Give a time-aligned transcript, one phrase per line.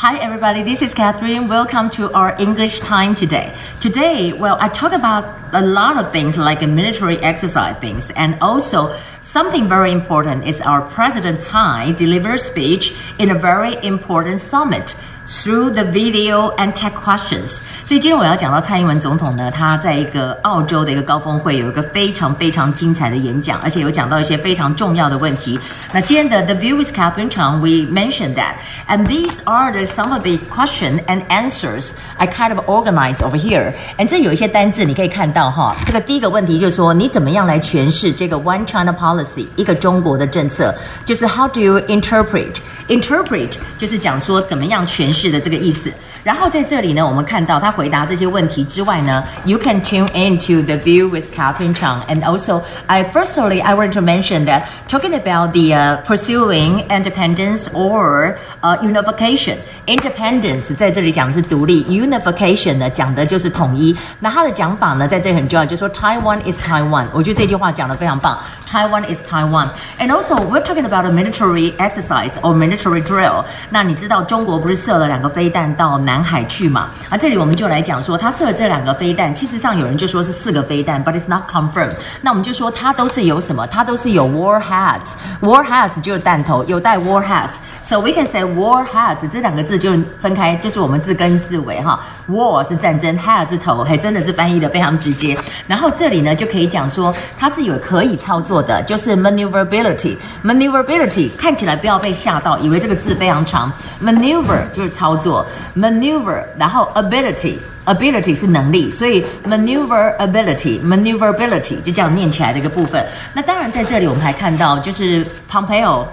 [0.00, 0.62] Hi, everybody.
[0.62, 1.46] This is Catherine.
[1.46, 3.54] Welcome to our English time today.
[3.82, 8.98] Today, well, I talk about a lot of things like military exercise things, and also
[9.20, 14.96] something very important is our President Tsai delivered speech in a very important summit
[15.29, 25.59] Through the video and tech questions，所以今天我要讲到蔡英文总统呢，他在一个澳洲的一个高峰会有一个非常非常精彩的演讲，而且有讲到一些非常重要的问题。
[25.91, 31.25] 那今天的 The View with Catherine Chang，we mentioned that，and these are the some of the question and
[31.29, 40.71] answers I kind of organized over here。and 这有一些单字你可以看到哈，这个第一个问题就是说你怎么样来诠释这个 One China Policy 一个中国的政策，
[41.03, 45.15] 就是 How do you interpret？interpret 就是讲说怎么样诠释。
[45.19, 45.91] 是的这个意思。
[46.23, 52.01] 然后在这里呢，我们看到他回答这些问题之外呢，You can tune into the view with Catherine Chang.
[52.07, 57.69] And also, I firstly I want to mention that talking about the uh, pursuing independence
[57.73, 59.57] or uh, unification.
[59.85, 63.95] Independence 在这里讲的是独立，unification 呢讲的就是统一。
[64.19, 67.05] 那它的讲法呢，在这里很重要，就是说 Taiwan is Taiwan。
[67.13, 73.45] 我觉得这句话讲的非常棒，Taiwan is Taiwan。And also, we're talking about a military exercise or military drill。
[73.69, 76.89] 那你知道中国不是射了两个飞弹到南海去嘛？
[77.09, 81.95] 啊，这里我们就来讲说，它射了这两个飞弹，其实上有人就说是四个飞弹，but it's not confirmed。
[82.21, 83.67] 那我们就说它都是有什么？
[83.67, 92.00] 它都是有 warheads。warheads 就是弹头，有带 warheads。So we can say warheads 这两个 字就分开，就是我们字根字尾哈。
[92.28, 95.38] war 是战争，head 是头，还真的是翻译的非常直接。
[95.68, 100.16] 然后这里呢就可以讲说它是有可以操作的，就是 maneuverability。
[100.44, 103.72] maneuverability 看起来不要被吓到，以为这个字非常长。
[104.02, 107.58] maneuver 就是操作，maneuver，然后 ability。
[107.86, 113.02] ability 是能力，所以 maneuverability，maneuverability 就这样念起来的一个部分。
[113.32, 116.04] 那当然在这里我们还看到，就是 Pompeo。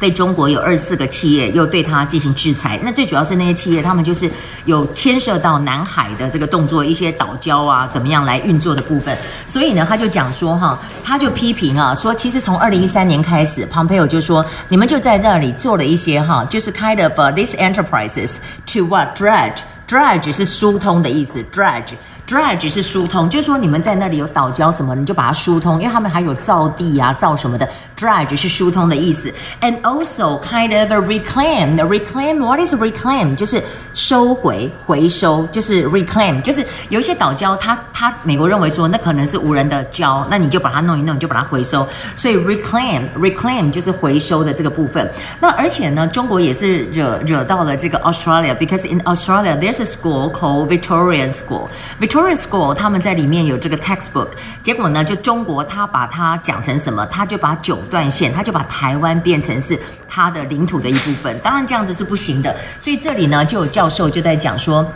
[0.00, 4.28] 对中国有二十四个企业又对它进行制裁，那最主要是那些企业，他们就是
[4.64, 9.14] 有牵涉到南海的这个动作，一些岛礁啊，怎么样来运作的部分。
[9.46, 18.36] 所以呢，他就讲说哈，他就批评啊， 说其实从二零一三年开始，Pompeo 就说你们就在那里做了一些哈，就是 kind of these enterprises
[18.72, 21.92] to what dredge，dredge 是疏通的意思，dredge。
[22.30, 27.68] Dredge 是疏通，就是说你们在那里有岛礁什么，你就把它疏通，因为他们还有造地啊、造什么的。
[27.98, 31.76] Dredge 是疏通的意思，and also kind of reclaim.
[31.76, 33.34] Reclaim what is reclaim？
[33.34, 33.60] 就是
[33.94, 41.84] 收回、回收，就是 reclaim，就是有一些岛礁，它它美国认为说那可能是无人的礁，那你就把它弄一弄，你就把它回收。
[42.14, 45.10] 所以 reclaim reclaim 就是回收的这个部分。
[45.40, 54.28] 那而且呢，中国也是惹惹到了这个 Australia，because in Australia there's a school called Victorian school，Victoria Victoria School 他们在里面有这个 textbook，
[54.62, 57.06] 结果呢，就中国他把它讲成什么？
[57.06, 61.38] 他就把九段线，他就把台湾变成是他的领土的一部分。
[61.42, 64.86] 当然这样子是不行的，所以这里呢就有教授就在讲说。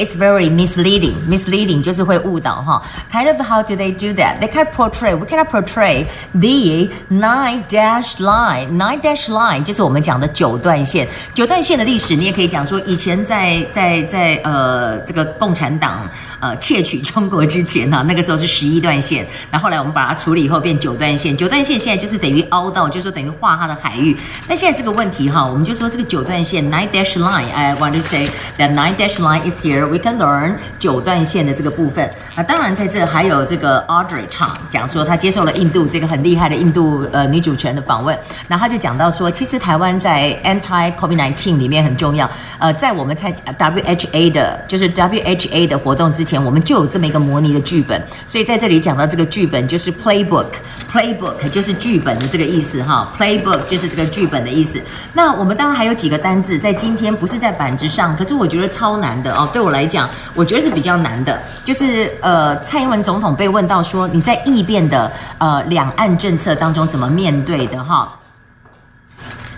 [0.00, 1.16] It's very misleading.
[1.28, 2.80] Misleading 就是会误导哈。
[3.12, 4.38] Kind of how do they do that?
[4.38, 5.16] They can portray.
[5.16, 8.76] We cannot portray the nine dash line.
[8.76, 11.08] Nine dash line 就是我们讲的九段线。
[11.34, 16.08] 九段线的历史，你也可以讲说，以前在在在呃这个共产党
[16.38, 19.26] 呃窃取中国之前呢，那个时候是十一段线。
[19.50, 21.36] 那后来我们把它处理以后变九段线。
[21.36, 24.16] 九段线现在就是等于凹到，就是说等于画它的海域。
[24.46, 27.46] 那现在这个问题哈，我们就说这个九段线 nine dash line.
[27.52, 28.28] I want to say
[28.58, 29.81] that nine dash line is here.
[29.87, 32.09] We can learn 九段线的这个部分。
[32.35, 38.17] 啊，当然在这还有这个 Audrey 唱讲说，他接受了印度这个很厉害的印度呃女主持人的访问，
[38.47, 42.29] 然后他就讲到说，其实台湾在 Anti COVID-19 里面很重要，
[42.59, 54.81] 呃，在我们参 WHA 的，就是 WHA 的活动之前，我们就有这么一个模拟的剧本，所以在这里讲到这个剧本就是 Playbook，Playbook 就是剧本的这个意思哈，Playbook 就是这个剧本的意思。
[55.13, 60.09] 那我们当然还有几个单字在今天不是在板子上，可是我觉得超难的哦，对我来讲。
[60.33, 68.17] 我觉得是比较难的，就是呃，蔡英文总统被问到说你在异变的呃两岸政策当中怎么面对的哈，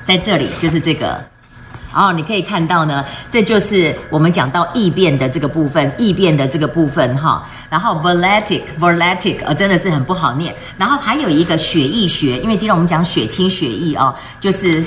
[0.03, 1.23] 在这里就是这个，
[1.93, 14.83] 哦，你可以看到呢，这就是我们讲到异变的这个部分，异变的这个部分哈，然后 voletic，voletic，呃，真的是很不好念，然后还有一个血液学，因为今天我们讲血清血液啊，就是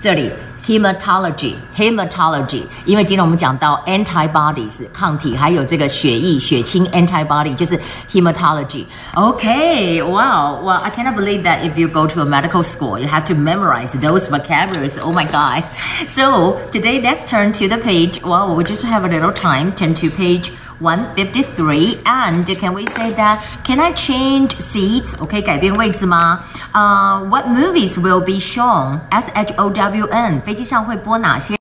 [0.00, 0.32] 这里。
[0.65, 7.79] Hematology, hematology，因为今天我们讲到 antibodies 抗体，还有这个血液血清 antibody 就是
[8.11, 13.07] hematology。Okay, wow, well I cannot believe that if you go to a medical school, you
[13.07, 14.99] have to memorize those vocabularies.
[15.01, 15.63] Oh my god!
[16.07, 18.21] So today let's turn to the page.
[18.21, 19.71] Well, we just have a little time.
[19.73, 20.51] Turn to page.
[20.79, 25.13] 153 and can we say that can I change seats?
[25.19, 26.39] OK，改变位置吗？
[26.71, 28.99] 呃、uh,，What movies will be shown?
[29.09, 31.57] S H O W N，飞机上会播哪些？